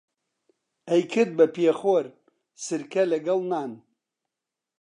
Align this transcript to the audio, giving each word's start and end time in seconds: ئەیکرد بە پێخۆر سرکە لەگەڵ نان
ئەیکرد 0.89 1.31
بە 1.37 1.45
پێخۆر 1.55 2.05
سرکە 2.65 3.03
لەگەڵ 3.11 3.39
نان 3.51 3.71